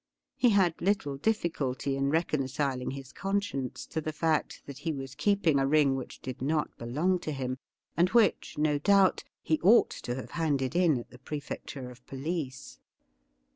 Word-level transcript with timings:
He 0.35 0.49
had 0.49 0.81
little 0.81 1.17
difficulty 1.17 1.95
in 1.95 2.09
reconciling 2.09 2.89
his 2.89 3.11
conscience 3.13 3.85
to 3.85 4.01
the 4.01 4.11
fact 4.11 4.63
that 4.65 4.79
he 4.79 4.91
was 4.93 5.13
keeping 5.13 5.59
a 5.59 5.67
ring 5.67 5.95
which 5.95 6.19
did 6.21 6.41
not 6.41 6.75
belong 6.79 7.19
to 7.19 7.31
him, 7.31 7.59
and 7.95 8.09
which, 8.09 8.57
no 8.57 8.79
doubt, 8.79 9.23
he 9.43 9.59
ought 9.61 9.91
to 9.91 10.15
have 10.15 10.31
handed 10.31 10.75
in 10.75 10.97
at 10.97 11.11
the 11.11 11.19
Prefecture 11.19 11.91
of 11.91 12.03
Police. 12.07 12.79